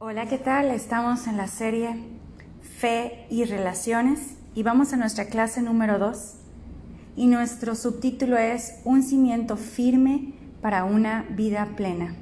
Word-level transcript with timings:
Hola, 0.00 0.26
¿qué 0.26 0.38
tal? 0.38 0.70
Estamos 0.70 1.26
en 1.26 1.36
la 1.36 1.48
serie 1.48 2.04
Fe 2.62 3.26
y 3.30 3.42
Relaciones 3.42 4.36
y 4.54 4.62
vamos 4.62 4.92
a 4.92 4.96
nuestra 4.96 5.24
clase 5.24 5.60
número 5.60 5.98
2 5.98 6.34
y 7.16 7.26
nuestro 7.26 7.74
subtítulo 7.74 8.38
es 8.38 8.80
Un 8.84 9.02
cimiento 9.02 9.56
firme 9.56 10.34
para 10.62 10.84
una 10.84 11.26
vida 11.30 11.70
plena. 11.74 12.14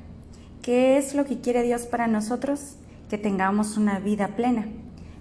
¿Qué 0.63 0.97
es 0.97 1.15
lo 1.15 1.27
que 1.27 1.43
quiere 1.43 1.63
Dios 1.65 1.83
para 1.83 2.07
nosotros? 2.07 2.77
Que 3.11 3.19
tengamos 3.19 3.77
una 3.77 3.99
vida 3.99 4.29
plena. 4.29 4.65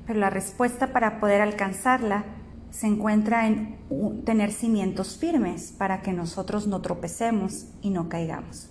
Pero 0.07 0.21
la 0.21 0.29
respuesta 0.29 0.93
para 0.93 1.19
poder 1.19 1.41
alcanzarla 1.41 2.23
se 2.71 2.87
encuentra 2.87 3.47
en 3.47 3.75
tener 4.23 4.53
cimientos 4.53 5.17
firmes 5.17 5.73
para 5.77 6.01
que 6.01 6.13
nosotros 6.13 6.67
no 6.67 6.79
tropecemos 6.81 7.65
y 7.81 7.89
no 7.89 8.07
caigamos. 8.07 8.69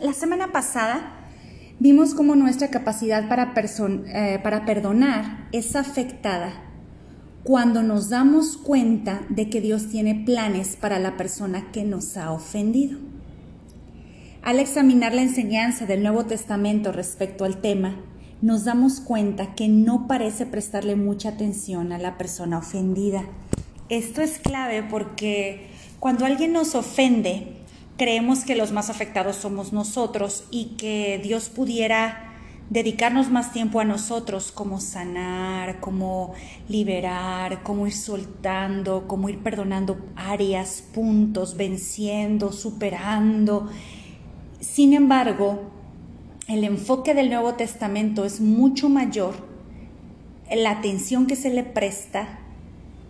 La 0.00 0.14
semana 0.14 0.52
pasada 0.52 1.25
vimos 1.78 2.14
cómo 2.14 2.36
nuestra 2.36 2.68
capacidad 2.68 3.28
para, 3.28 3.52
eh, 3.54 4.40
para 4.42 4.64
perdonar 4.64 5.48
es 5.52 5.76
afectada 5.76 6.62
cuando 7.42 7.82
nos 7.82 8.08
damos 8.08 8.56
cuenta 8.56 9.22
de 9.28 9.48
que 9.48 9.60
Dios 9.60 9.88
tiene 9.88 10.14
planes 10.14 10.76
para 10.76 10.98
la 10.98 11.16
persona 11.16 11.70
que 11.70 11.84
nos 11.84 12.16
ha 12.16 12.32
ofendido. 12.32 12.98
Al 14.42 14.58
examinar 14.58 15.14
la 15.14 15.22
enseñanza 15.22 15.86
del 15.86 16.02
Nuevo 16.02 16.24
Testamento 16.26 16.92
respecto 16.92 17.44
al 17.44 17.60
tema, 17.60 17.96
nos 18.42 18.64
damos 18.64 19.00
cuenta 19.00 19.54
que 19.54 19.68
no 19.68 20.06
parece 20.06 20.44
prestarle 20.44 20.96
mucha 20.96 21.30
atención 21.30 21.92
a 21.92 21.98
la 21.98 22.18
persona 22.18 22.58
ofendida. 22.58 23.24
Esto 23.88 24.22
es 24.22 24.38
clave 24.38 24.82
porque 24.82 25.68
cuando 26.00 26.26
alguien 26.26 26.52
nos 26.52 26.74
ofende, 26.74 27.55
creemos 27.96 28.44
que 28.44 28.56
los 28.56 28.72
más 28.72 28.90
afectados 28.90 29.36
somos 29.36 29.72
nosotros 29.72 30.44
y 30.50 30.76
que 30.76 31.20
Dios 31.22 31.48
pudiera 31.48 32.26
dedicarnos 32.70 33.30
más 33.30 33.52
tiempo 33.52 33.80
a 33.80 33.84
nosotros, 33.84 34.50
como 34.50 34.80
sanar, 34.80 35.80
como 35.80 36.34
liberar, 36.68 37.62
como 37.62 37.86
ir 37.86 37.94
soltando, 37.94 39.06
como 39.06 39.28
ir 39.28 39.38
perdonando 39.38 39.98
áreas, 40.16 40.82
puntos, 40.92 41.56
venciendo, 41.56 42.52
superando. 42.52 43.70
Sin 44.60 44.94
embargo, 44.94 45.70
el 46.48 46.64
enfoque 46.64 47.14
del 47.14 47.30
Nuevo 47.30 47.54
Testamento 47.54 48.24
es 48.24 48.40
mucho 48.40 48.88
mayor 48.88 49.34
la 50.54 50.72
atención 50.72 51.26
que 51.26 51.36
se 51.36 51.50
le 51.50 51.62
presta 51.62 52.40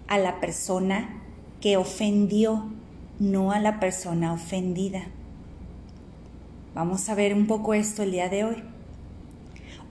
a 0.06 0.18
la 0.18 0.38
persona 0.40 1.22
que 1.60 1.76
ofendió 1.76 2.70
no 3.18 3.52
a 3.52 3.60
la 3.60 3.80
persona 3.80 4.32
ofendida. 4.32 5.04
Vamos 6.74 7.08
a 7.08 7.14
ver 7.14 7.32
un 7.32 7.46
poco 7.46 7.74
esto 7.74 8.02
el 8.02 8.12
día 8.12 8.28
de 8.28 8.44
hoy. 8.44 8.56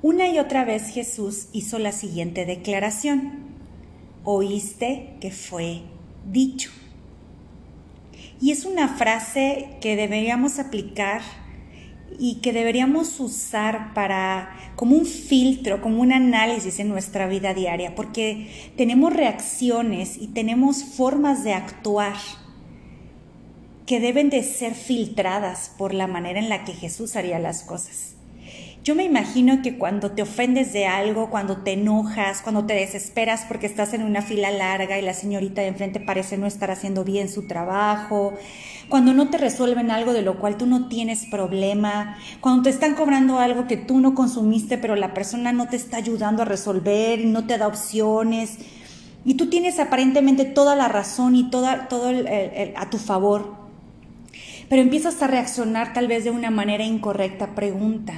Una 0.01 0.29
y 0.29 0.37
otra 0.37 0.65
vez 0.65 0.89
Jesús 0.89 1.47
hizo 1.51 1.79
la 1.79 1.91
siguiente 1.91 2.45
declaración. 2.45 3.45
Oíste 4.23 5.15
que 5.19 5.31
fue 5.31 5.81
dicho. 6.31 6.69
Y 8.39 8.51
es 8.51 8.65
una 8.65 8.87
frase 8.87 9.77
que 9.81 9.95
deberíamos 9.95 10.59
aplicar 10.59 11.21
y 12.19 12.35
que 12.35 12.53
deberíamos 12.53 13.19
usar 13.19 13.93
para 13.93 14.55
como 14.75 14.95
un 14.95 15.05
filtro, 15.05 15.81
como 15.81 16.01
un 16.01 16.13
análisis 16.13 16.79
en 16.79 16.89
nuestra 16.89 17.27
vida 17.27 17.53
diaria, 17.53 17.95
porque 17.95 18.71
tenemos 18.77 19.13
reacciones 19.13 20.17
y 20.17 20.27
tenemos 20.27 20.83
formas 20.83 21.43
de 21.43 21.53
actuar 21.53 22.15
que 23.85 23.99
deben 23.99 24.29
de 24.29 24.43
ser 24.43 24.73
filtradas 24.73 25.71
por 25.77 25.93
la 25.93 26.07
manera 26.07 26.39
en 26.39 26.49
la 26.49 26.65
que 26.65 26.73
Jesús 26.73 27.15
haría 27.15 27.39
las 27.39 27.63
cosas. 27.63 28.15
Yo 28.83 28.93
me 28.93 29.03
imagino 29.03 29.63
que 29.63 29.79
cuando 29.79 30.11
te 30.11 30.21
ofendes 30.21 30.71
de 30.71 30.85
algo, 30.85 31.31
cuando 31.31 31.57
te 31.57 31.73
enojas, 31.73 32.43
cuando 32.43 32.67
te 32.67 32.75
desesperas 32.75 33.43
porque 33.47 33.65
estás 33.65 33.95
en 33.95 34.03
una 34.03 34.21
fila 34.21 34.51
larga 34.51 34.99
y 34.99 35.01
la 35.01 35.15
señorita 35.15 35.61
de 35.61 35.69
enfrente 35.69 35.99
parece 35.99 36.37
no 36.37 36.45
estar 36.45 36.69
haciendo 36.69 37.03
bien 37.03 37.27
su 37.27 37.47
trabajo, 37.47 38.33
cuando 38.87 39.13
no 39.13 39.31
te 39.31 39.39
resuelven 39.39 39.89
algo 39.89 40.13
de 40.13 40.21
lo 40.21 40.37
cual 40.37 40.57
tú 40.57 40.67
no 40.67 40.87
tienes 40.87 41.25
problema, 41.25 42.19
cuando 42.41 42.61
te 42.61 42.69
están 42.69 42.93
cobrando 42.93 43.39
algo 43.39 43.65
que 43.65 43.77
tú 43.77 43.99
no 43.99 44.13
consumiste 44.13 44.77
pero 44.77 44.95
la 44.95 45.15
persona 45.15 45.51
no 45.51 45.67
te 45.67 45.77
está 45.77 45.97
ayudando 45.97 46.43
a 46.43 46.45
resolver 46.45 47.19
y 47.19 47.25
no 47.25 47.47
te 47.47 47.57
da 47.57 47.65
opciones 47.65 48.59
y 49.25 49.33
tú 49.33 49.49
tienes 49.49 49.79
aparentemente 49.79 50.45
toda 50.45 50.75
la 50.75 50.89
razón 50.89 51.35
y 51.35 51.49
toda, 51.49 51.87
todo 51.87 52.11
a 52.75 52.89
tu 52.91 52.99
favor 52.99 53.64
pero 54.69 54.81
empiezas 54.81 55.21
a 55.21 55.27
reaccionar 55.27 55.93
tal 55.93 56.07
vez 56.07 56.23
de 56.23 56.31
una 56.31 56.51
manera 56.51 56.83
incorrecta. 56.83 57.55
Pregunta, 57.55 58.13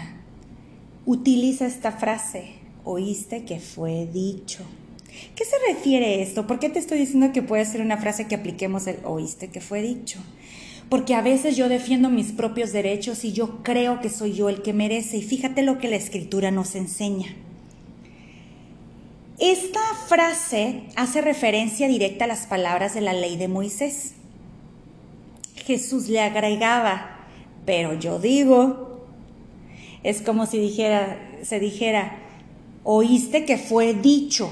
utiliza 1.05 1.65
esta 1.65 1.91
frase, 1.91 2.53
oíste 2.83 3.45
que 3.45 3.59
fue 3.59 4.07
dicho. 4.11 4.63
¿Qué 5.35 5.45
se 5.45 5.55
refiere 5.73 6.21
esto? 6.21 6.47
¿Por 6.47 6.59
qué 6.59 6.69
te 6.69 6.79
estoy 6.79 6.99
diciendo 6.99 7.31
que 7.31 7.41
puede 7.41 7.65
ser 7.65 7.81
una 7.81 7.97
frase 7.97 8.27
que 8.27 8.35
apliquemos 8.35 8.87
el 8.87 8.97
oíste 9.03 9.47
que 9.49 9.61
fue 9.61 9.81
dicho? 9.81 10.19
Porque 10.89 11.15
a 11.15 11.21
veces 11.21 11.57
yo 11.57 11.69
defiendo 11.69 12.09
mis 12.09 12.31
propios 12.31 12.71
derechos 12.71 13.25
y 13.25 13.33
yo 13.33 13.61
creo 13.63 13.99
que 13.99 14.09
soy 14.09 14.33
yo 14.33 14.47
el 14.47 14.61
que 14.61 14.73
merece. 14.73 15.17
Y 15.17 15.21
fíjate 15.21 15.61
lo 15.61 15.79
que 15.79 15.89
la 15.89 15.97
escritura 15.97 16.51
nos 16.51 16.75
enseña. 16.75 17.35
Esta 19.39 19.81
frase 20.07 20.83
hace 20.95 21.21
referencia 21.21 21.87
directa 21.87 22.25
a 22.25 22.27
las 22.27 22.47
palabras 22.47 22.93
de 22.93 23.01
la 23.01 23.13
ley 23.13 23.37
de 23.37 23.47
Moisés. 23.47 24.13
Jesús 25.67 26.07
le 26.07 26.21
agregaba, 26.21 27.27
pero 27.65 27.93
yo 27.93 28.19
digo, 28.19 29.01
es 30.01 30.21
como 30.21 30.45
si 30.45 30.59
dijera, 30.59 31.19
se 31.43 31.59
dijera, 31.59 32.19
oíste 32.85 33.43
que 33.43 33.57
fue 33.57 33.93
dicho, 33.93 34.49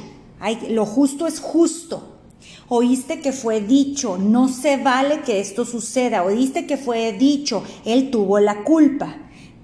lo 0.69 0.85
justo 0.85 1.25
es 1.25 1.39
justo, 1.39 2.17
oíste 2.67 3.21
que 3.21 3.31
fue 3.31 3.61
dicho, 3.61 4.17
no 4.17 4.49
se 4.49 4.75
vale 4.75 5.21
que 5.21 5.39
esto 5.39 5.63
suceda, 5.63 6.21
oíste 6.23 6.67
que 6.67 6.75
fue 6.75 7.13
dicho, 7.13 7.63
él 7.85 8.11
tuvo 8.11 8.39
la 8.39 8.65
culpa. 8.65 9.15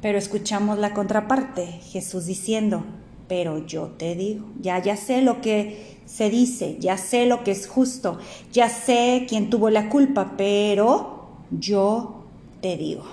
Pero 0.02 0.18
escuchamos 0.18 0.80
la 0.80 0.94
contraparte, 0.94 1.68
Jesús 1.92 2.28
diciendo, 2.28 2.86
pero 3.28 3.68
yo 3.68 3.88
te 3.98 4.16
digo, 4.16 4.46
ya 4.62 4.82
ya 4.82 4.96
sé 4.96 5.22
lo 5.22 5.42
que 5.42 6.00
se 6.06 6.30
dice, 6.30 6.78
ya 6.80 6.98
sé 6.98 7.26
lo 7.26 7.44
que 7.44 7.52
es 7.52 7.68
justo, 7.68 8.20
ya 8.54 8.70
sé 8.70 9.26
quién 9.28 9.50
tuvo 9.50 9.70
la 9.70 9.90
culpa, 9.90 10.36
pero 10.38 11.21
yo 11.52 12.26
te 12.62 12.78
digo. 12.78 13.04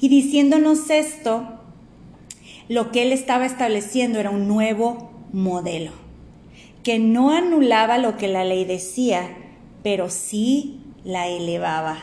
Y 0.00 0.08
diciéndonos 0.08 0.90
esto, 0.90 1.46
lo 2.68 2.90
que 2.90 3.02
él 3.02 3.12
estaba 3.12 3.46
estableciendo 3.46 4.18
era 4.18 4.30
un 4.30 4.48
nuevo 4.48 5.10
modelo, 5.32 5.92
que 6.82 6.98
no 6.98 7.30
anulaba 7.30 7.98
lo 7.98 8.16
que 8.16 8.28
la 8.28 8.44
ley 8.44 8.64
decía, 8.64 9.36
pero 9.82 10.10
sí 10.10 10.80
la 11.04 11.28
elevaba. 11.28 11.96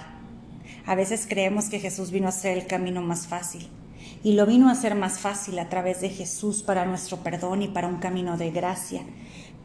A 0.86 0.96
veces 0.96 1.26
creemos 1.28 1.66
que 1.66 1.80
Jesús 1.80 2.12
vino 2.12 2.28
a 2.28 2.32
ser 2.32 2.58
el 2.58 2.68
camino 2.68 3.02
más 3.02 3.28
fácil, 3.28 3.68
y 4.24 4.34
lo 4.34 4.46
vino 4.46 4.70
a 4.70 4.72
hacer 4.72 4.96
más 4.96 5.20
fácil 5.20 5.60
a 5.60 5.70
través 5.70 6.02
de 6.02 6.10
Jesús 6.10 6.64
para 6.64 6.86
nuestro 6.86 7.18
perdón 7.18 7.62
y 7.62 7.68
para 7.68 7.88
un 7.88 7.98
camino 7.98 8.38
de 8.38 8.52
gracia 8.52 9.04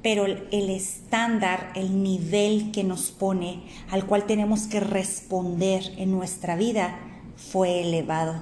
pero 0.03 0.27
el 0.27 0.71
estándar, 0.71 1.73
el 1.75 2.03
nivel 2.03 2.71
que 2.71 2.85
nos 2.85 3.11
pone, 3.11 3.63
al 3.91 4.07
cual 4.07 4.27
tenemos 4.27 4.67
que 4.67 4.81
responder 4.81 5.83
en 5.97 6.13
nuestra 6.13 6.57
vida, 6.57 6.99
fue 7.37 7.83
elevado. 7.83 8.41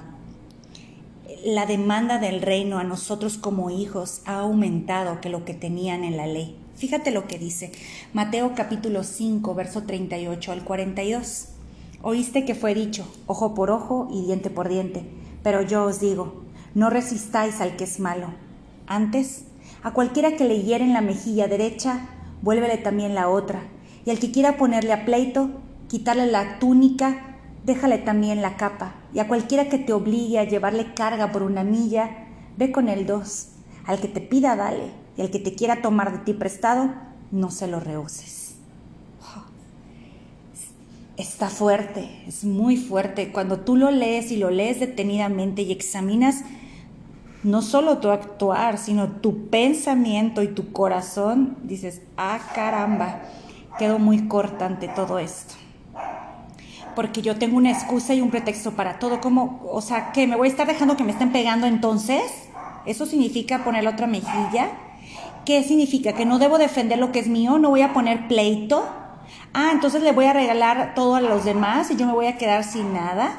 La 1.43 1.65
demanda 1.65 2.19
del 2.19 2.41
reino 2.41 2.77
a 2.77 2.83
nosotros 2.83 3.37
como 3.37 3.69
hijos 3.69 4.21
ha 4.25 4.39
aumentado 4.39 5.19
que 5.19 5.29
lo 5.29 5.45
que 5.45 5.53
tenían 5.53 6.03
en 6.03 6.17
la 6.17 6.27
ley. 6.27 6.57
Fíjate 6.75 7.09
lo 7.09 7.27
que 7.27 7.39
dice 7.39 7.71
Mateo 8.13 8.53
capítulo 8.55 9.03
5, 9.03 9.55
verso 9.55 9.83
38 9.83 10.51
al 10.51 10.63
42. 10.63 11.47
Oíste 12.03 12.45
que 12.45 12.53
fue 12.53 12.75
dicho, 12.75 13.07
ojo 13.25 13.55
por 13.55 13.71
ojo 13.71 14.07
y 14.11 14.25
diente 14.25 14.51
por 14.51 14.69
diente, 14.69 15.03
pero 15.47 15.61
yo 15.61 15.85
os 15.85 16.01
digo, 16.01 16.43
no 16.75 16.89
resistáis 16.89 17.61
al 17.61 17.77
que 17.77 17.85
es 17.85 18.01
malo. 18.01 18.33
Antes, 18.85 19.45
a 19.81 19.91
cualquiera 19.91 20.35
que 20.35 20.43
le 20.43 20.61
hiere 20.61 20.83
en 20.83 20.91
la 20.91 20.99
mejilla 20.99 21.47
derecha, 21.47 22.01
vuélvele 22.41 22.77
también 22.77 23.15
la 23.15 23.29
otra. 23.29 23.61
Y 24.03 24.09
al 24.09 24.19
que 24.19 24.29
quiera 24.29 24.57
ponerle 24.57 24.91
a 24.91 25.05
pleito, 25.05 25.51
quitarle 25.87 26.27
la 26.27 26.59
túnica, 26.59 27.37
déjale 27.63 27.97
también 27.97 28.41
la 28.41 28.57
capa. 28.57 28.95
Y 29.13 29.19
a 29.19 29.29
cualquiera 29.29 29.69
que 29.69 29.77
te 29.77 29.93
obligue 29.93 30.37
a 30.37 30.43
llevarle 30.43 30.93
carga 30.93 31.31
por 31.31 31.43
una 31.43 31.63
milla, 31.63 32.09
ve 32.57 32.73
con 32.73 32.89
el 32.89 33.05
dos. 33.05 33.51
Al 33.85 34.01
que 34.01 34.09
te 34.09 34.19
pida, 34.19 34.57
dale. 34.57 34.91
Y 35.15 35.21
al 35.21 35.31
que 35.31 35.39
te 35.39 35.55
quiera 35.55 35.81
tomar 35.81 36.11
de 36.11 36.25
ti 36.25 36.33
prestado, 36.33 36.93
no 37.31 37.51
se 37.51 37.67
lo 37.67 37.79
rehuses. 37.79 38.46
Está 41.17 41.49
fuerte, 41.49 42.07
es 42.27 42.43
muy 42.43 42.77
fuerte. 42.77 43.31
Cuando 43.31 43.61
tú 43.61 43.75
lo 43.75 43.89
lees 43.89 44.31
y 44.31 44.37
lo 44.37 44.51
lees 44.51 44.79
detenidamente 44.79 45.63
y 45.63 45.71
examinas 45.71 46.43
no 47.43 47.61
solo 47.61 47.97
tu 47.97 48.09
actuar, 48.09 48.77
sino 48.77 49.07
tu 49.07 49.47
pensamiento 49.49 50.43
y 50.43 50.47
tu 50.47 50.71
corazón, 50.71 51.57
dices, 51.63 52.01
ah 52.17 52.39
caramba, 52.53 53.21
quedo 53.79 53.99
muy 53.99 54.27
corta 54.27 54.65
ante 54.65 54.87
todo 54.87 55.17
esto. 55.17 55.55
Porque 56.95 57.21
yo 57.21 57.37
tengo 57.37 57.57
una 57.57 57.71
excusa 57.71 58.13
y 58.13 58.21
un 58.21 58.31
pretexto 58.31 58.71
para 58.71 58.99
todo, 58.99 59.21
como, 59.21 59.61
o 59.71 59.81
sea, 59.81 60.11
que 60.11 60.27
me 60.27 60.35
voy 60.35 60.47
a 60.47 60.51
estar 60.51 60.67
dejando 60.67 60.97
que 60.97 61.03
me 61.03 61.11
estén 61.11 61.31
pegando 61.31 61.67
entonces. 61.67 62.21
Eso 62.85 63.05
significa 63.05 63.63
poner 63.63 63.87
otra 63.87 64.07
mejilla. 64.07 64.69
¿Qué 65.45 65.63
significa? 65.63 66.13
Que 66.13 66.25
no 66.25 66.37
debo 66.39 66.57
defender 66.57 66.99
lo 66.99 67.11
que 67.11 67.19
es 67.19 67.27
mío, 67.27 67.59
no 67.59 67.69
voy 67.69 67.81
a 67.81 67.93
poner 67.93 68.27
pleito. 68.27 68.87
Ah, 69.53 69.69
entonces 69.71 70.01
le 70.01 70.11
voy 70.11 70.25
a 70.25 70.33
regalar 70.33 70.93
todo 70.95 71.15
a 71.15 71.21
los 71.21 71.45
demás 71.45 71.89
y 71.91 71.95
yo 71.95 72.05
me 72.05 72.13
voy 72.13 72.27
a 72.27 72.37
quedar 72.37 72.63
sin 72.63 72.93
nada. 72.93 73.37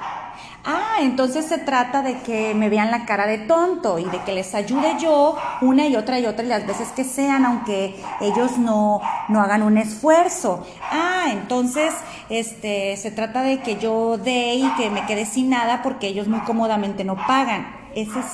Ah, 0.64 0.96
entonces 1.00 1.46
se 1.46 1.58
trata 1.58 2.02
de 2.02 2.19
que 2.19 2.55
me 2.55 2.69
vean 2.69 2.90
la 2.90 3.06
cara 3.06 3.26
de 3.26 3.38
tonto 3.38 3.99
y 3.99 4.05
de 4.05 4.19
que 4.25 4.32
les 4.32 4.55
ayude 4.55 4.96
yo 5.00 5.37
una 5.62 5.87
y 5.87 5.96
otra 5.96 6.19
y 6.19 6.26
otra 6.26 6.44
y 6.44 6.49
las 6.49 6.67
veces 6.67 6.88
que 6.88 7.05
sean, 7.05 7.46
aunque 7.46 7.96
ellos 8.20 8.58
no, 8.58 9.00
no 9.29 9.40
hagan 9.40 9.62
un 9.62 9.79
esfuerzo. 9.79 10.67
Ah, 10.90 11.29
entonces 11.31 11.94
este, 12.29 12.96
se 12.96 13.11
trata 13.11 13.43
de 13.43 13.61
que 13.61 13.76
yo 13.76 14.19
dé 14.19 14.56
y 14.56 14.69
que 14.76 14.90
me 14.90 15.06
quede 15.06 15.25
sin 15.25 15.49
nada 15.49 15.82
porque 15.82 16.08
ellos 16.08 16.29
muy 16.29 16.40
cómodamente 16.40 17.05
no 17.05 17.17
pagan. 17.17 17.67
Esa 17.94 18.20
es 18.20 18.26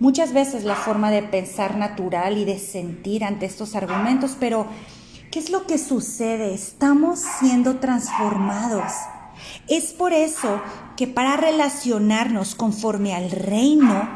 muchas 0.00 0.32
veces 0.32 0.64
la 0.64 0.74
forma 0.74 1.12
de 1.12 1.22
pensar 1.22 1.76
natural 1.76 2.38
y 2.38 2.44
de 2.44 2.58
sentir 2.58 3.24
ante 3.24 3.46
estos 3.46 3.76
argumentos, 3.76 4.36
pero 4.40 4.66
¿qué 5.32 5.38
es 5.38 5.50
lo 5.50 5.66
que 5.66 5.78
sucede? 5.78 6.52
Estamos 6.52 7.18
siendo 7.18 7.76
transformados. 7.76 8.92
Es 9.66 9.92
por 9.94 10.12
eso 10.12 10.60
que 10.96 11.06
para 11.08 11.36
relacionarnos 11.38 12.54
conforme 12.54 13.14
al 13.14 13.30
reino 13.30 14.08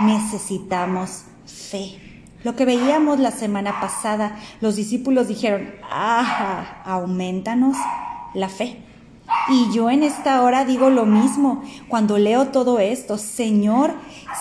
necesitamos 0.00 1.24
fe. 1.46 1.98
Lo 2.44 2.54
que 2.54 2.64
veíamos 2.64 3.18
la 3.18 3.32
semana 3.32 3.80
pasada, 3.80 4.38
los 4.60 4.76
discípulos 4.76 5.26
dijeron, 5.28 5.68
ah, 5.90 6.80
aumentanos 6.84 7.76
la 8.32 8.48
fe. 8.48 8.80
Y 9.48 9.72
yo 9.72 9.90
en 9.90 10.02
esta 10.02 10.42
hora 10.42 10.64
digo 10.64 10.90
lo 10.90 11.04
mismo, 11.04 11.62
cuando 11.88 12.18
leo 12.18 12.48
todo 12.48 12.78
esto, 12.78 13.18
Señor, 13.18 13.94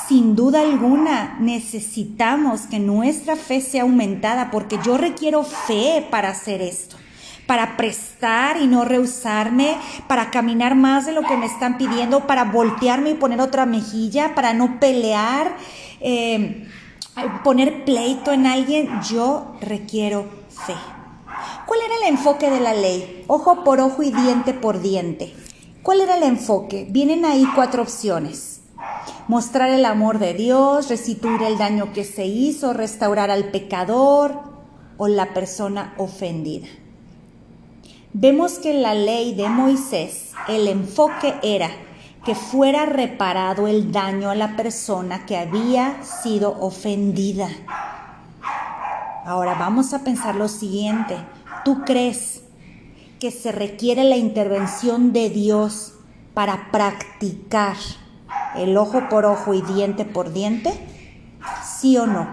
sin 0.07 0.35
duda 0.35 0.61
alguna 0.61 1.37
necesitamos 1.39 2.61
que 2.61 2.79
nuestra 2.79 3.35
fe 3.35 3.61
sea 3.61 3.81
aumentada 3.83 4.51
porque 4.51 4.77
yo 4.83 4.97
requiero 4.97 5.43
fe 5.43 6.05
para 6.09 6.29
hacer 6.29 6.61
esto 6.61 6.97
para 7.51 7.75
prestar 7.75 8.61
y 8.61 8.67
no 8.67 8.85
rehusarme, 8.85 9.75
para 10.07 10.31
caminar 10.31 10.73
más 10.75 11.05
de 11.05 11.11
lo 11.11 11.23
que 11.23 11.35
me 11.35 11.47
están 11.47 11.77
pidiendo, 11.77 12.25
para 12.25 12.45
voltearme 12.45 13.09
y 13.09 13.15
poner 13.15 13.41
otra 13.41 13.65
mejilla, 13.65 14.35
para 14.35 14.53
no 14.53 14.79
pelear, 14.79 15.57
eh, 15.99 16.65
poner 17.43 17.83
pleito 17.83 18.31
en 18.31 18.45
alguien, 18.47 19.01
yo 19.01 19.57
requiero 19.59 20.29
fe. 20.47 21.00
¿Cuál 21.65 21.79
era 21.85 21.95
el 21.95 22.13
enfoque 22.13 22.49
de 22.49 22.59
la 22.59 22.73
ley? 22.73 23.23
Ojo 23.27 23.63
por 23.63 23.79
ojo 23.79 24.03
y 24.03 24.11
diente 24.11 24.53
por 24.53 24.81
diente. 24.81 25.33
¿Cuál 25.83 26.01
era 26.01 26.17
el 26.17 26.23
enfoque? 26.23 26.87
Vienen 26.89 27.25
ahí 27.25 27.47
cuatro 27.55 27.81
opciones. 27.81 28.61
Mostrar 29.27 29.69
el 29.69 29.85
amor 29.85 30.19
de 30.19 30.33
Dios, 30.33 30.89
restituir 30.89 31.41
el 31.43 31.57
daño 31.57 31.93
que 31.93 32.03
se 32.03 32.25
hizo, 32.25 32.73
restaurar 32.73 33.31
al 33.31 33.45
pecador 33.45 34.39
o 34.97 35.07
la 35.07 35.33
persona 35.33 35.93
ofendida 35.97 36.67
vemos 38.13 38.59
que 38.59 38.71
en 38.71 38.81
la 38.81 38.93
ley 38.93 39.33
de 39.33 39.47
Moisés 39.49 40.31
el 40.47 40.67
enfoque 40.67 41.35
era 41.43 41.69
que 42.25 42.35
fuera 42.35 42.85
reparado 42.85 43.67
el 43.67 43.91
daño 43.91 44.29
a 44.29 44.35
la 44.35 44.55
persona 44.55 45.25
que 45.25 45.37
había 45.37 46.03
sido 46.03 46.55
ofendida. 46.59 47.49
Ahora 49.25 49.55
vamos 49.55 49.93
a 49.93 50.03
pensar 50.03 50.35
lo 50.35 50.47
siguiente. 50.47 51.17
¿Tú 51.63 51.81
crees 51.85 52.43
que 53.19 53.29
se 53.29 53.51
requiere 53.51 54.03
la 54.03 54.17
intervención 54.17 55.13
de 55.13 55.29
Dios 55.29 55.93
para 56.33 56.71
practicar 56.71 57.75
el 58.55 58.75
ojo 58.77 59.09
por 59.09 59.25
ojo 59.25 59.53
y 59.53 59.61
diente 59.61 60.05
por 60.05 60.33
diente? 60.33 60.73
¿Sí 61.63 61.97
o 61.97 62.07
no? 62.07 62.27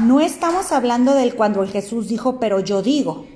No 0.00 0.20
estamos 0.20 0.72
hablando 0.72 1.14
del 1.14 1.34
cuando 1.34 1.62
el 1.62 1.70
Jesús 1.70 2.08
dijo, 2.08 2.38
pero 2.38 2.60
yo 2.60 2.82
digo. 2.82 3.26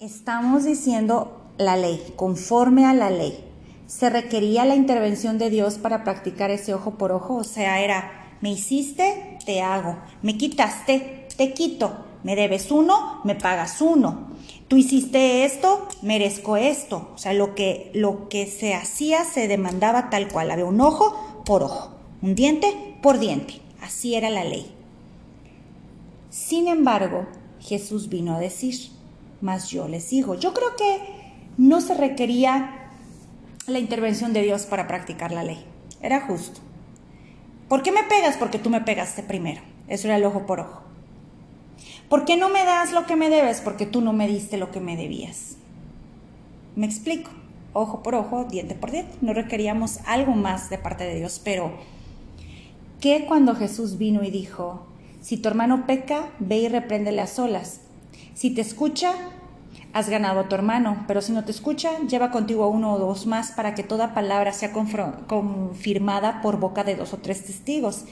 Estamos 0.00 0.64
diciendo 0.64 1.42
la 1.58 1.76
ley, 1.76 2.14
conforme 2.16 2.86
a 2.86 2.94
la 2.94 3.10
ley. 3.10 3.44
Se 3.86 4.08
requería 4.08 4.64
la 4.64 4.76
intervención 4.76 5.36
de 5.36 5.50
Dios 5.50 5.74
para 5.74 6.04
practicar 6.04 6.50
ese 6.50 6.72
ojo 6.72 6.92
por 6.92 7.12
ojo, 7.12 7.34
o 7.34 7.44
sea, 7.44 7.80
era, 7.80 8.10
me 8.40 8.50
hiciste, 8.50 9.38
te 9.44 9.60
hago, 9.60 9.98
me 10.22 10.38
quitaste, 10.38 11.21
te 11.36 11.52
quito, 11.52 11.92
me 12.22 12.36
debes 12.36 12.70
uno, 12.70 13.20
me 13.24 13.34
pagas 13.34 13.80
uno. 13.80 14.30
Tú 14.68 14.76
hiciste 14.76 15.44
esto, 15.44 15.88
merezco 16.02 16.56
esto. 16.56 17.10
O 17.14 17.18
sea, 17.18 17.32
lo 17.32 17.54
que, 17.54 17.90
lo 17.94 18.28
que 18.28 18.46
se 18.46 18.74
hacía 18.74 19.24
se 19.24 19.48
demandaba 19.48 20.10
tal 20.10 20.28
cual. 20.28 20.50
Había 20.50 20.64
un 20.64 20.80
ojo 20.80 21.42
por 21.44 21.62
ojo, 21.62 21.90
un 22.22 22.34
diente 22.34 22.96
por 23.02 23.18
diente. 23.18 23.60
Así 23.82 24.14
era 24.14 24.30
la 24.30 24.44
ley. 24.44 24.72
Sin 26.30 26.68
embargo, 26.68 27.26
Jesús 27.60 28.08
vino 28.08 28.34
a 28.34 28.40
decir, 28.40 28.74
más 29.40 29.68
yo 29.68 29.88
les 29.88 30.04
sigo. 30.04 30.34
Yo 30.34 30.54
creo 30.54 30.76
que 30.76 30.98
no 31.58 31.80
se 31.80 31.94
requería 31.94 32.90
la 33.66 33.78
intervención 33.78 34.32
de 34.32 34.42
Dios 34.42 34.66
para 34.66 34.86
practicar 34.86 35.32
la 35.32 35.44
ley. 35.44 35.64
Era 36.00 36.20
justo. 36.20 36.60
¿Por 37.68 37.82
qué 37.82 37.92
me 37.92 38.04
pegas? 38.04 38.36
Porque 38.36 38.58
tú 38.58 38.70
me 38.70 38.80
pegaste 38.80 39.22
primero. 39.22 39.60
Eso 39.88 40.08
era 40.08 40.16
el 40.16 40.24
ojo 40.24 40.46
por 40.46 40.60
ojo. 40.60 40.81
¿Por 42.12 42.26
qué 42.26 42.36
no 42.36 42.50
me 42.50 42.62
das 42.66 42.92
lo 42.92 43.06
que 43.06 43.16
me 43.16 43.30
debes? 43.30 43.62
Porque 43.62 43.86
tú 43.86 44.02
no 44.02 44.12
me 44.12 44.28
diste 44.28 44.58
lo 44.58 44.70
que 44.70 44.80
me 44.80 44.98
debías. 44.98 45.56
Me 46.76 46.84
explico. 46.84 47.30
Ojo 47.72 48.02
por 48.02 48.14
ojo, 48.14 48.44
diente 48.44 48.74
por 48.74 48.90
diente. 48.90 49.16
No 49.22 49.32
requeríamos 49.32 50.00
algo 50.04 50.32
más 50.32 50.68
de 50.68 50.76
parte 50.76 51.04
de 51.04 51.14
Dios, 51.14 51.40
pero 51.42 51.72
¿qué 53.00 53.24
cuando 53.26 53.54
Jesús 53.54 53.96
vino 53.96 54.22
y 54.22 54.30
dijo, 54.30 54.84
si 55.22 55.38
tu 55.38 55.48
hermano 55.48 55.86
peca, 55.86 56.28
ve 56.38 56.58
y 56.58 56.68
repréndele 56.68 57.22
a 57.22 57.26
solas? 57.26 57.80
Si 58.34 58.50
te 58.50 58.60
escucha, 58.60 59.14
has 59.94 60.10
ganado 60.10 60.40
a 60.40 60.48
tu 60.50 60.54
hermano, 60.54 61.06
pero 61.08 61.22
si 61.22 61.32
no 61.32 61.46
te 61.46 61.50
escucha, 61.50 61.98
lleva 62.00 62.30
contigo 62.30 62.64
a 62.64 62.68
uno 62.68 62.92
o 62.92 62.98
dos 62.98 63.26
más 63.26 63.52
para 63.52 63.74
que 63.74 63.84
toda 63.84 64.12
palabra 64.12 64.52
sea 64.52 64.72
confirmada 64.72 66.42
por 66.42 66.60
boca 66.60 66.84
de 66.84 66.94
dos 66.94 67.14
o 67.14 67.16
tres 67.16 67.46
testigos. 67.46 68.04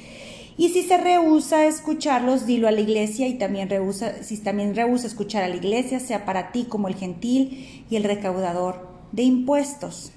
Y 0.57 0.71
si 0.71 0.83
se 0.83 0.97
rehúsa 0.97 1.67
escucharlos, 1.67 2.47
dilo 2.47 2.69
a 2.69 2.73
la 2.73 2.81
iglesia 2.81 3.27
y 3.29 3.35
también 3.35 3.69
rehúsa, 3.69 4.23
si 4.23 4.37
también 4.39 4.75
rehúsa 4.75 5.07
escuchar 5.07 5.43
a 5.43 5.49
la 5.49 5.57
iglesia, 5.57 6.01
sea 6.01 6.25
para 6.25 6.53
ti 6.53 6.65
como 6.65 6.89
el 6.89 6.95
gentil 6.95 7.85
y 7.89 7.97
el 7.97 8.05
recaudador 8.05 8.87
de 9.13 9.23
impuestos. 9.23 10.13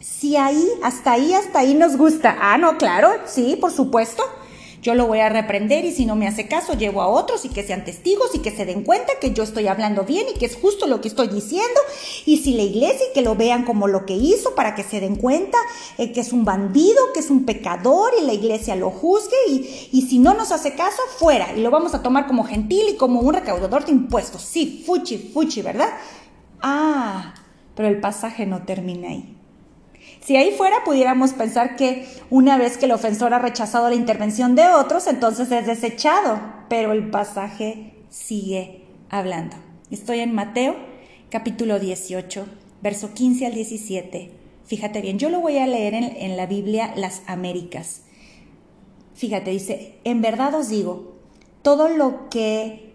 Si 0.00 0.36
ahí, 0.36 0.66
hasta 0.82 1.12
ahí, 1.12 1.32
hasta 1.32 1.60
ahí 1.60 1.74
nos 1.74 1.96
gusta. 1.96 2.36
Ah, 2.40 2.58
no, 2.58 2.76
claro, 2.78 3.10
sí, 3.26 3.56
por 3.60 3.70
supuesto. 3.70 4.22
Yo 4.82 4.96
lo 4.96 5.06
voy 5.06 5.20
a 5.20 5.28
reprender 5.28 5.84
y 5.84 5.92
si 5.92 6.06
no 6.06 6.16
me 6.16 6.26
hace 6.26 6.48
caso, 6.48 6.74
llevo 6.74 7.02
a 7.02 7.06
otros 7.06 7.44
y 7.44 7.50
que 7.50 7.62
sean 7.62 7.84
testigos 7.84 8.34
y 8.34 8.40
que 8.40 8.50
se 8.50 8.64
den 8.64 8.82
cuenta 8.82 9.12
que 9.20 9.30
yo 9.30 9.44
estoy 9.44 9.68
hablando 9.68 10.02
bien 10.02 10.26
y 10.28 10.36
que 10.36 10.46
es 10.46 10.56
justo 10.56 10.88
lo 10.88 11.00
que 11.00 11.06
estoy 11.06 11.28
diciendo. 11.28 11.80
Y 12.26 12.38
si 12.38 12.54
la 12.54 12.62
iglesia 12.64 13.06
y 13.08 13.14
que 13.14 13.22
lo 13.22 13.36
vean 13.36 13.64
como 13.64 13.86
lo 13.86 14.04
que 14.06 14.14
hizo 14.14 14.56
para 14.56 14.74
que 14.74 14.82
se 14.82 14.98
den 14.98 15.14
cuenta 15.14 15.56
eh, 15.98 16.10
que 16.10 16.18
es 16.18 16.32
un 16.32 16.44
bandido, 16.44 17.12
que 17.14 17.20
es 17.20 17.30
un 17.30 17.44
pecador 17.44 18.10
y 18.20 18.26
la 18.26 18.32
iglesia 18.32 18.74
lo 18.74 18.90
juzgue 18.90 19.36
y, 19.46 19.88
y 19.92 20.02
si 20.02 20.18
no 20.18 20.34
nos 20.34 20.50
hace 20.50 20.74
caso, 20.74 21.00
fuera. 21.16 21.56
Y 21.56 21.60
lo 21.60 21.70
vamos 21.70 21.94
a 21.94 22.02
tomar 22.02 22.26
como 22.26 22.42
gentil 22.42 22.88
y 22.88 22.96
como 22.96 23.20
un 23.20 23.34
recaudador 23.34 23.84
de 23.84 23.92
impuestos. 23.92 24.42
Sí, 24.42 24.82
fuchi, 24.84 25.30
fuchi, 25.32 25.62
¿verdad? 25.62 25.90
Ah, 26.60 27.34
pero 27.76 27.86
el 27.86 28.00
pasaje 28.00 28.46
no 28.46 28.64
termina 28.64 29.10
ahí. 29.10 29.31
Si 30.24 30.36
ahí 30.36 30.52
fuera, 30.52 30.84
pudiéramos 30.84 31.32
pensar 31.32 31.74
que 31.74 32.06
una 32.30 32.56
vez 32.56 32.76
que 32.78 32.84
el 32.84 32.92
ofensor 32.92 33.34
ha 33.34 33.40
rechazado 33.40 33.88
la 33.88 33.96
intervención 33.96 34.54
de 34.54 34.68
otros, 34.68 35.08
entonces 35.08 35.50
es 35.50 35.66
desechado, 35.66 36.40
pero 36.68 36.92
el 36.92 37.10
pasaje 37.10 37.94
sigue 38.08 38.84
hablando. 39.10 39.56
Estoy 39.90 40.20
en 40.20 40.32
Mateo 40.32 40.76
capítulo 41.28 41.80
18, 41.80 42.46
verso 42.82 43.12
15 43.14 43.46
al 43.46 43.54
17. 43.54 44.30
Fíjate 44.64 45.00
bien, 45.00 45.18
yo 45.18 45.28
lo 45.28 45.40
voy 45.40 45.58
a 45.58 45.66
leer 45.66 45.94
en, 45.94 46.36
la 46.36 46.46
Biblia 46.46 46.92
Las 46.94 47.22
Américas. 47.26 48.02
Fíjate, 49.14 49.50
dice, 49.50 49.98
en 50.04 50.22
verdad 50.22 50.54
os 50.54 50.68
digo, 50.68 51.16
todo 51.62 51.88
lo 51.88 52.28
que 52.30 52.92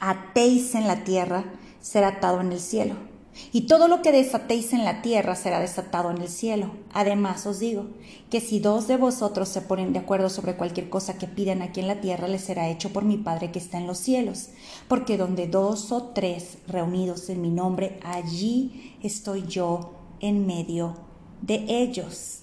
atéis 0.00 0.74
en 0.74 0.88
la 0.88 1.04
tierra 1.04 1.44
será 1.80 2.08
atado 2.08 2.40
en 2.40 2.50
el 2.50 2.58
cielo 2.58 3.11
y 3.52 3.62
todo 3.62 3.88
lo 3.88 4.02
que 4.02 4.12
desatéis 4.12 4.72
en 4.72 4.84
la 4.84 5.02
tierra 5.02 5.34
será 5.36 5.60
desatado 5.60 6.10
en 6.10 6.18
el 6.18 6.28
cielo. 6.28 6.70
Además 6.92 7.46
os 7.46 7.58
digo 7.58 7.86
que 8.30 8.40
si 8.40 8.60
dos 8.60 8.88
de 8.88 8.96
vosotros 8.96 9.48
se 9.48 9.62
ponen 9.62 9.92
de 9.92 10.00
acuerdo 10.00 10.28
sobre 10.28 10.56
cualquier 10.56 10.90
cosa 10.90 11.18
que 11.18 11.26
pidan 11.26 11.62
aquí 11.62 11.80
en 11.80 11.88
la 11.88 12.00
tierra, 12.00 12.28
les 12.28 12.42
será 12.42 12.68
hecho 12.68 12.92
por 12.92 13.04
mi 13.04 13.16
Padre 13.16 13.50
que 13.50 13.58
está 13.58 13.78
en 13.78 13.86
los 13.86 13.98
cielos. 13.98 14.48
Porque 14.88 15.16
donde 15.16 15.46
dos 15.46 15.92
o 15.92 16.02
tres 16.14 16.58
reunidos 16.68 17.28
en 17.30 17.40
mi 17.42 17.50
nombre, 17.50 17.98
allí 18.04 18.96
estoy 19.02 19.44
yo 19.46 19.92
en 20.20 20.46
medio 20.46 20.96
de 21.40 21.64
ellos. 21.68 22.40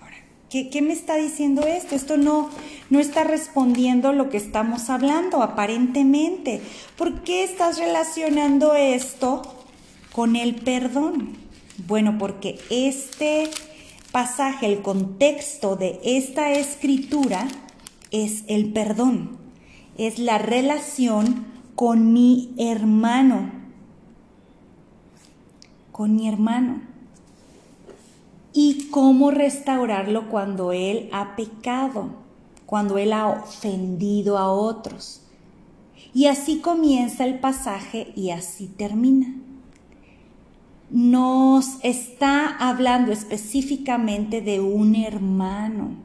Ahora, 0.00 0.16
¿qué, 0.48 0.70
qué 0.70 0.82
me 0.82 0.92
está 0.92 1.16
diciendo 1.16 1.62
esto? 1.66 1.94
Esto 1.94 2.16
no, 2.16 2.48
no 2.90 3.00
está 3.00 3.24
respondiendo 3.24 4.12
lo 4.12 4.28
que 4.28 4.36
estamos 4.36 4.88
hablando, 4.88 5.42
aparentemente. 5.42 6.62
¿Por 6.96 7.22
qué 7.22 7.44
estás 7.44 7.78
relacionando 7.78 8.74
esto? 8.74 9.55
Con 10.16 10.34
el 10.34 10.54
perdón? 10.54 11.34
Bueno, 11.86 12.16
porque 12.18 12.58
este 12.70 13.50
pasaje, 14.12 14.64
el 14.64 14.80
contexto 14.80 15.76
de 15.76 16.00
esta 16.02 16.52
escritura 16.52 17.46
es 18.10 18.44
el 18.46 18.72
perdón, 18.72 19.36
es 19.98 20.18
la 20.18 20.38
relación 20.38 21.44
con 21.74 22.14
mi 22.14 22.54
hermano, 22.56 23.52
con 25.92 26.16
mi 26.16 26.28
hermano. 26.28 26.80
Y 28.54 28.88
cómo 28.90 29.30
restaurarlo 29.30 30.30
cuando 30.30 30.72
él 30.72 31.10
ha 31.12 31.36
pecado, 31.36 32.08
cuando 32.64 32.96
él 32.96 33.12
ha 33.12 33.26
ofendido 33.26 34.38
a 34.38 34.50
otros. 34.50 35.20
Y 36.14 36.24
así 36.24 36.60
comienza 36.60 37.26
el 37.26 37.38
pasaje 37.38 38.14
y 38.16 38.30
así 38.30 38.66
termina. 38.66 39.42
Nos 40.90 41.78
está 41.82 42.56
hablando 42.58 43.10
específicamente 43.10 44.40
de 44.40 44.60
un 44.60 44.94
hermano, 44.94 45.96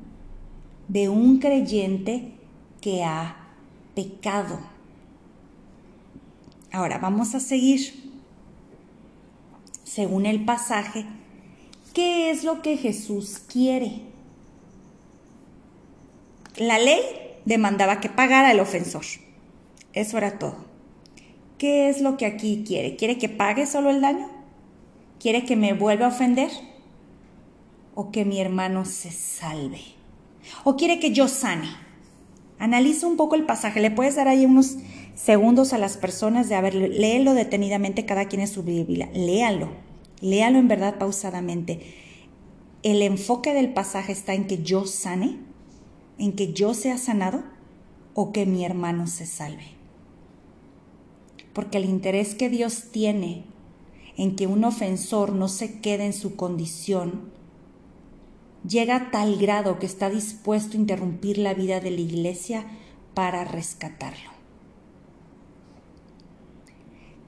de 0.87 1.07
un 1.07 1.37
creyente 1.37 2.33
que 2.81 3.03
ha 3.03 3.35
pecado. 3.93 4.59
Ahora 6.71 6.97
vamos 6.97 7.35
a 7.35 7.39
seguir. 7.39 8.11
Según 9.83 10.25
el 10.25 10.45
pasaje, 10.45 11.05
¿qué 11.93 12.31
es 12.31 12.43
lo 12.43 12.61
que 12.61 12.77
Jesús 12.77 13.39
quiere? 13.39 14.01
La 16.57 16.79
ley 16.79 17.01
demandaba 17.45 17.99
que 17.99 18.09
pagara 18.09 18.51
el 18.51 18.59
ofensor. 18.59 19.03
Eso 19.93 20.17
era 20.17 20.39
todo. 20.39 20.65
¿Qué 21.57 21.89
es 21.89 22.01
lo 22.01 22.17
que 22.17 22.25
aquí 22.25 22.63
quiere? 22.65 22.95
¿Quiere 22.95 23.17
que 23.17 23.29
pague 23.29 23.67
solo 23.67 23.91
el 23.91 24.01
daño? 24.01 24.40
¿Quiere 25.21 25.45
que 25.45 25.55
me 25.55 25.73
vuelva 25.73 26.05
a 26.07 26.09
ofender? 26.09 26.49
¿O 27.93 28.11
que 28.11 28.25
mi 28.25 28.39
hermano 28.41 28.85
se 28.85 29.11
salve? 29.11 29.81
¿O 30.63 30.75
quiere 30.75 30.99
que 30.99 31.11
yo 31.11 31.27
sane? 31.27 31.69
Analiza 32.57 33.05
un 33.05 33.17
poco 33.17 33.35
el 33.35 33.45
pasaje. 33.45 33.81
Le 33.81 33.91
puedes 33.91 34.15
dar 34.15 34.27
ahí 34.27 34.45
unos 34.45 34.77
segundos 35.13 35.73
a 35.73 35.77
las 35.77 35.97
personas 35.97 36.49
de, 36.49 36.55
a 36.55 36.61
ver, 36.61 36.73
léelo 36.73 37.35
detenidamente 37.35 38.05
cada 38.05 38.25
quien 38.25 38.41
en 38.41 38.47
su 38.47 38.63
Biblia. 38.63 39.11
Léalo. 39.13 39.69
Léalo 40.21 40.57
en 40.57 40.67
verdad 40.67 40.97
pausadamente. 40.97 41.81
El 42.81 43.03
enfoque 43.03 43.53
del 43.53 43.73
pasaje 43.73 44.13
está 44.13 44.33
en 44.33 44.47
que 44.47 44.63
yo 44.63 44.85
sane, 44.85 45.37
en 46.17 46.33
que 46.33 46.51
yo 46.51 46.73
sea 46.73 46.97
sanado 46.97 47.43
o 48.15 48.31
que 48.31 48.47
mi 48.47 48.65
hermano 48.65 49.05
se 49.05 49.27
salve 49.27 49.81
porque 51.53 51.77
el 51.77 51.85
interés 51.85 52.35
que 52.35 52.49
Dios 52.49 52.85
tiene 52.91 53.43
en 54.21 54.35
que 54.35 54.45
un 54.45 54.63
ofensor 54.63 55.33
no 55.33 55.47
se 55.47 55.79
quede 55.79 56.05
en 56.05 56.13
su 56.13 56.35
condición 56.35 57.31
llega 58.67 58.95
a 58.95 59.09
tal 59.09 59.35
grado 59.37 59.79
que 59.79 59.87
está 59.87 60.11
dispuesto 60.11 60.77
a 60.77 60.79
interrumpir 60.79 61.39
la 61.39 61.55
vida 61.55 61.79
de 61.79 61.89
la 61.89 62.01
iglesia 62.01 62.67
para 63.15 63.45
rescatarlo. 63.45 64.29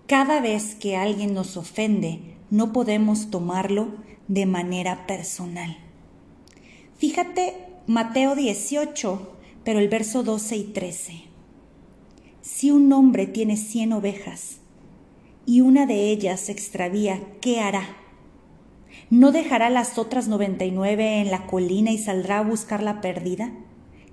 Cada 0.05 0.39
vez 0.39 0.75
que 0.75 0.95
alguien 0.95 1.33
nos 1.33 1.57
ofende, 1.57 2.35
no 2.51 2.71
podemos 2.71 3.31
tomarlo 3.31 3.87
de 4.27 4.45
manera 4.45 5.07
personal. 5.07 5.75
Fíjate 6.95 7.55
Mateo 7.87 8.35
18, 8.35 9.31
pero 9.63 9.79
el 9.79 9.89
verso 9.89 10.21
12 10.21 10.57
y 10.57 10.63
13. 10.65 11.23
Si 12.41 12.69
un 12.69 12.93
hombre 12.93 13.25
tiene 13.25 13.57
cien 13.57 13.93
ovejas 13.93 14.59
y 15.45 15.61
una 15.61 15.85
de 15.85 16.09
ellas 16.09 16.39
se 16.39 16.51
extravía, 16.51 17.21
¿qué 17.41 17.59
hará? 17.59 17.97
¿No 19.09 19.31
dejará 19.31 19.69
las 19.69 19.97
otras 19.97 20.27
noventa 20.27 20.65
y 20.65 20.71
nueve 20.71 21.19
en 21.19 21.29
la 21.29 21.45
colina 21.45 21.91
y 21.91 21.97
saldrá 21.97 22.39
a 22.39 22.43
buscar 22.43 22.81
la 22.81 23.01
perdida? 23.01 23.51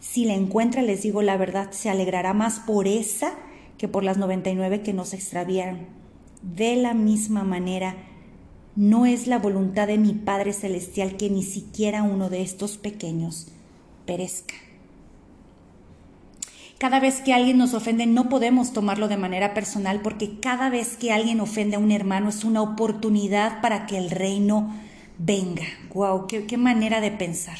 Si 0.00 0.24
la 0.24 0.34
encuentra, 0.34 0.82
les 0.82 1.02
digo 1.02 1.22
la 1.22 1.36
verdad, 1.36 1.70
se 1.70 1.90
alegrará 1.90 2.32
más 2.34 2.60
por 2.60 2.86
esa 2.86 3.34
que 3.78 3.88
por 3.88 4.04
las 4.04 4.18
noventa 4.18 4.50
y 4.50 4.54
nueve 4.54 4.82
que 4.82 4.92
no 4.92 5.04
se 5.04 5.16
extraviaron. 5.16 5.86
De 6.42 6.76
la 6.76 6.94
misma 6.94 7.44
manera, 7.44 7.96
no 8.76 9.06
es 9.06 9.26
la 9.26 9.38
voluntad 9.38 9.86
de 9.86 9.98
mi 9.98 10.12
Padre 10.12 10.52
Celestial 10.52 11.16
que 11.16 11.30
ni 11.30 11.42
siquiera 11.42 12.02
uno 12.02 12.30
de 12.30 12.42
estos 12.42 12.78
pequeños 12.78 13.48
perezca. 14.06 14.54
Cada 16.80 16.98
vez 16.98 17.20
que 17.20 17.34
alguien 17.34 17.58
nos 17.58 17.74
ofende 17.74 18.06
no 18.06 18.30
podemos 18.30 18.72
tomarlo 18.72 19.06
de 19.06 19.18
manera 19.18 19.52
personal 19.52 20.00
porque 20.00 20.40
cada 20.40 20.70
vez 20.70 20.96
que 20.96 21.12
alguien 21.12 21.40
ofende 21.40 21.76
a 21.76 21.78
un 21.78 21.92
hermano 21.92 22.30
es 22.30 22.42
una 22.42 22.62
oportunidad 22.62 23.60
para 23.60 23.84
que 23.84 23.98
el 23.98 24.08
reino 24.08 24.74
venga. 25.18 25.66
¡Wow! 25.92 26.26
Qué, 26.26 26.46
qué 26.46 26.56
manera 26.56 27.02
de 27.02 27.10
pensar! 27.10 27.58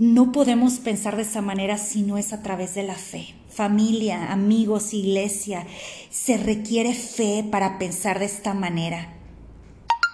No 0.00 0.32
podemos 0.32 0.80
pensar 0.80 1.14
de 1.14 1.22
esa 1.22 1.42
manera 1.42 1.78
si 1.78 2.02
no 2.02 2.18
es 2.18 2.32
a 2.32 2.42
través 2.42 2.74
de 2.74 2.82
la 2.82 2.96
fe. 2.96 3.36
Familia, 3.48 4.32
amigos, 4.32 4.92
iglesia, 4.92 5.64
se 6.10 6.38
requiere 6.38 6.92
fe 6.92 7.44
para 7.48 7.78
pensar 7.78 8.18
de 8.18 8.24
esta 8.24 8.52
manera. 8.52 9.19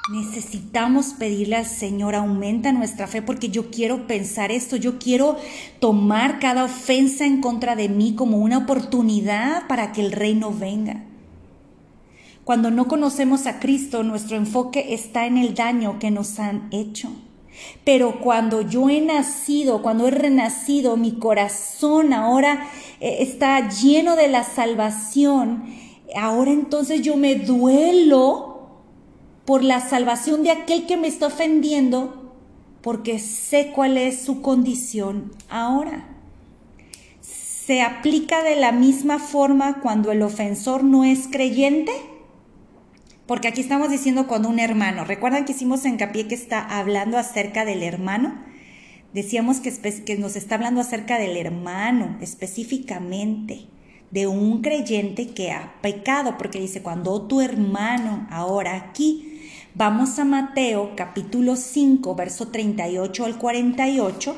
Necesitamos 0.09 1.15
pedirle 1.19 1.57
al 1.57 1.67
Señor, 1.67 2.15
aumenta 2.15 2.71
nuestra 2.71 3.09
fe 3.09 3.23
porque 3.23 3.49
yo 3.49 3.71
quiero 3.73 4.07
pensar 4.07 4.53
esto, 4.53 4.77
yo 4.77 5.01
quiero 5.01 5.37
tomar 5.81 6.39
cada 6.39 6.65
ofensa 6.65 7.27
en 7.27 7.41
contra 7.41 7.75
de 7.75 7.89
mí 7.89 8.15
como 8.15 8.39
una 8.39 8.59
oportunidad 8.59 9.67
para 9.67 9.91
que 9.91 10.03
el 10.03 10.13
reino 10.13 10.53
venga. 10.53 11.03
Cuando 12.45 12.71
no 12.71 12.87
conocemos 12.87 13.47
a 13.47 13.59
Cristo, 13.59 14.05
nuestro 14.05 14.37
enfoque 14.37 14.95
está 14.95 15.27
en 15.27 15.39
el 15.39 15.55
daño 15.55 15.99
que 15.99 16.13
nos 16.13 16.39
han 16.39 16.69
hecho. 16.71 17.11
Pero 17.83 18.21
cuando 18.21 18.61
yo 18.61 18.89
he 18.89 19.01
nacido, 19.01 19.83
cuando 19.83 20.07
he 20.07 20.13
renacido, 20.13 20.97
mi 20.97 21.19
corazón 21.19 22.13
ahora 22.13 22.69
eh, 23.01 23.17
está 23.21 23.69
lleno 23.69 24.15
de 24.15 24.29
la 24.29 24.45
salvación, 24.45 25.65
ahora 26.15 26.53
entonces 26.53 27.03
yo 27.03 27.17
me 27.17 27.35
duelo 27.35 28.56
por 29.47 29.63
la 29.63 29.81
salvación 29.81 30.43
de 30.43 30.51
aquel 30.51 30.87
que 30.87 30.97
me 30.97 31.09
está 31.09 31.29
ofendiendo, 31.29 32.35
porque 32.83 33.19
sé 33.19 33.73
cuál 33.75 33.97
es 33.97 34.21
su 34.21 34.43
condición 34.43 35.33
ahora. 35.49 36.09
¿Se 37.21 37.81
aplica 37.81 38.43
de 38.43 38.57
la 38.57 38.73
misma 38.73 39.19
forma 39.19 39.81
cuando 39.81 40.13
el 40.13 40.23
ofensor 40.23 40.85
no 40.85 41.05
es 41.05 41.29
creyente? 41.29 41.93
Porque 43.27 43.49
aquí 43.49 43.61
estamos 43.61 43.91
diciendo 43.91 44.27
cuando 44.29 44.49
un 44.49 44.61
hermano, 44.61 45.05
¿recuerdan 45.05 45.45
que 45.45 45.53
hicimos 45.53 45.85
hincapié 45.85 46.29
que 46.29 46.35
está 46.35 46.61
hablando 46.61 47.19
acerca 47.19 47.65
del 47.65 47.83
hermano? 47.83 48.35
Decíamos 49.13 49.59
que, 49.59 49.73
que 50.05 50.17
nos 50.17 50.37
está 50.37 50.57
hablando 50.57 50.81
acerca 50.81 51.19
del 51.19 51.37
hermano 51.37 52.19
específicamente 52.21 53.67
de 54.11 54.27
un 54.27 54.63
creyente 54.63 55.29
que 55.29 55.51
ha 55.51 55.75
pecado, 55.81 56.37
porque 56.39 56.61
dice, 56.61 56.83
cuando 56.83 57.23
tu 57.23 57.41
hermano, 57.41 58.27
ahora 58.31 58.77
aquí, 58.77 59.36
Vamos 59.79 60.19
a 60.19 60.25
Mateo 60.25 60.93
capítulo 60.97 61.55
5, 61.55 62.15
verso 62.15 62.49
38 62.49 63.27
al 63.27 63.37
48 63.37 64.35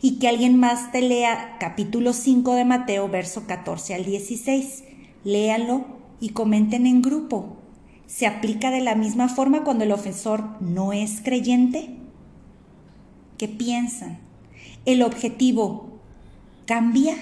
y 0.00 0.18
que 0.18 0.28
alguien 0.28 0.58
más 0.58 0.92
te 0.92 1.02
lea 1.02 1.58
capítulo 1.60 2.14
5 2.14 2.54
de 2.54 2.64
Mateo, 2.64 3.06
verso 3.06 3.46
14 3.46 3.94
al 3.94 4.06
16. 4.06 4.84
Léanlo 5.24 5.84
y 6.20 6.30
comenten 6.30 6.86
en 6.86 7.02
grupo. 7.02 7.58
¿Se 8.06 8.26
aplica 8.26 8.70
de 8.70 8.80
la 8.80 8.94
misma 8.94 9.28
forma 9.28 9.62
cuando 9.62 9.84
el 9.84 9.92
ofensor 9.92 10.42
no 10.62 10.94
es 10.94 11.20
creyente? 11.22 11.90
¿Qué 13.36 13.48
piensan? 13.48 14.20
¿El 14.86 15.02
objetivo 15.02 16.00
cambia? 16.64 17.14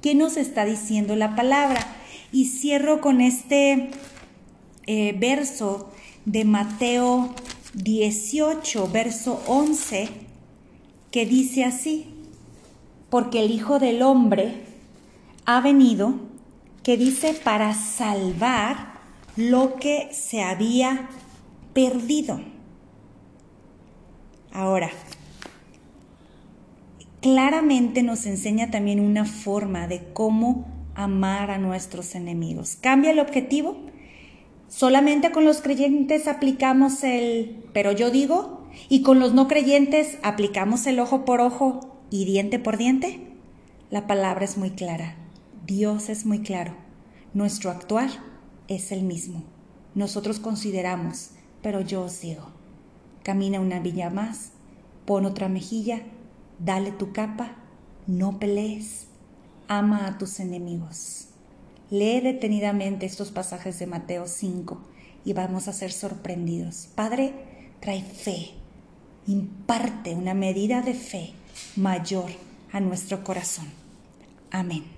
¿Qué 0.00 0.14
nos 0.14 0.38
está 0.38 0.64
diciendo 0.64 1.16
la 1.16 1.36
palabra? 1.36 1.86
Y 2.32 2.46
cierro 2.46 3.02
con 3.02 3.20
este 3.20 3.90
eh, 4.86 5.14
verso 5.18 5.90
de 6.24 6.44
Mateo 6.44 7.34
18, 7.74 8.88
verso 8.88 9.42
11, 9.46 10.08
que 11.10 11.26
dice 11.26 11.64
así, 11.64 12.06
porque 13.10 13.40
el 13.40 13.50
Hijo 13.50 13.78
del 13.78 14.02
Hombre 14.02 14.62
ha 15.44 15.60
venido, 15.60 16.14
que 16.82 16.96
dice, 16.96 17.34
para 17.34 17.74
salvar 17.74 18.94
lo 19.36 19.76
que 19.76 20.10
se 20.12 20.42
había 20.42 21.08
perdido. 21.72 22.40
Ahora, 24.52 24.90
claramente 27.20 28.02
nos 28.02 28.26
enseña 28.26 28.70
también 28.70 29.00
una 29.00 29.24
forma 29.24 29.88
de 29.88 30.04
cómo 30.12 30.66
amar 30.94 31.50
a 31.50 31.58
nuestros 31.58 32.14
enemigos. 32.14 32.76
¿Cambia 32.76 33.10
el 33.10 33.18
objetivo? 33.18 33.76
Solamente 34.76 35.30
con 35.30 35.44
los 35.44 35.62
creyentes 35.62 36.26
aplicamos 36.26 37.04
el, 37.04 37.62
pero 37.72 37.92
yo 37.92 38.10
digo, 38.10 38.66
y 38.88 39.02
con 39.02 39.20
los 39.20 39.32
no 39.32 39.46
creyentes 39.46 40.18
aplicamos 40.24 40.88
el 40.88 40.98
ojo 40.98 41.24
por 41.24 41.40
ojo 41.40 42.02
y 42.10 42.24
diente 42.24 42.58
por 42.58 42.76
diente. 42.76 43.20
La 43.92 44.08
palabra 44.08 44.44
es 44.44 44.58
muy 44.58 44.70
clara, 44.70 45.14
Dios 45.64 46.08
es 46.08 46.26
muy 46.26 46.40
claro, 46.40 46.74
nuestro 47.34 47.70
actuar 47.70 48.10
es 48.66 48.90
el 48.90 49.04
mismo. 49.04 49.44
Nosotros 49.94 50.40
consideramos, 50.40 51.30
pero 51.62 51.80
yo 51.80 52.02
os 52.02 52.20
digo. 52.20 52.48
camina 53.22 53.60
una 53.60 53.78
villa 53.78 54.10
más, 54.10 54.50
pon 55.04 55.24
otra 55.24 55.48
mejilla, 55.48 56.02
dale 56.58 56.90
tu 56.90 57.12
capa, 57.12 57.52
no 58.08 58.40
pelees, 58.40 59.06
ama 59.68 60.08
a 60.08 60.18
tus 60.18 60.40
enemigos. 60.40 61.28
Lee 61.90 62.20
detenidamente 62.20 63.06
estos 63.06 63.30
pasajes 63.30 63.78
de 63.78 63.86
Mateo 63.86 64.26
5 64.26 64.80
y 65.24 65.32
vamos 65.32 65.68
a 65.68 65.72
ser 65.72 65.92
sorprendidos. 65.92 66.88
Padre, 66.94 67.34
trae 67.80 68.02
fe, 68.02 68.50
imparte 69.26 70.14
una 70.14 70.34
medida 70.34 70.80
de 70.80 70.94
fe 70.94 71.32
mayor 71.76 72.30
a 72.72 72.80
nuestro 72.80 73.22
corazón. 73.22 73.66
Amén. 74.50 74.93